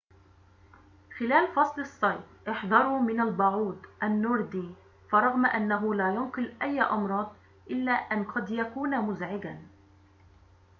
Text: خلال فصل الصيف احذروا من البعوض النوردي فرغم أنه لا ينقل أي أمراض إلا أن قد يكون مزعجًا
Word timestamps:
خلال 1.17 1.47
فصل 1.55 1.81
الصيف 1.81 2.23
احذروا 2.49 2.99
من 2.99 3.21
البعوض 3.21 3.79
النوردي 4.03 4.71
فرغم 5.11 5.45
أنه 5.45 5.93
لا 5.93 6.11
ينقل 6.15 6.53
أي 6.61 6.81
أمراض 6.81 7.33
إلا 7.69 7.91
أن 7.91 8.23
قد 8.23 8.51
يكون 8.51 9.01
مزعجًا 9.01 9.61